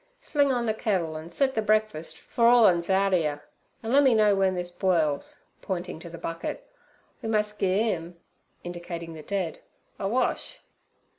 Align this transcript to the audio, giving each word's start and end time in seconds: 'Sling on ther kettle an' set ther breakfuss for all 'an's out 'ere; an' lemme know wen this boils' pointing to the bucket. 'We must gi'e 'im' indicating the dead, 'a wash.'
'Sling 0.19 0.51
on 0.51 0.65
ther 0.65 0.73
kettle 0.73 1.15
an' 1.15 1.29
set 1.29 1.53
ther 1.53 1.61
breakfuss 1.61 2.11
for 2.11 2.47
all 2.47 2.67
'an's 2.67 2.89
out 2.89 3.13
'ere; 3.13 3.43
an' 3.83 3.91
lemme 3.91 4.15
know 4.17 4.33
wen 4.35 4.55
this 4.55 4.71
boils' 4.71 5.35
pointing 5.61 5.99
to 5.99 6.09
the 6.09 6.17
bucket. 6.17 6.67
'We 7.21 7.29
must 7.29 7.59
gi'e 7.59 7.91
'im' 7.93 8.15
indicating 8.63 9.13
the 9.13 9.21
dead, 9.21 9.59
'a 9.99 10.07
wash.' 10.07 10.61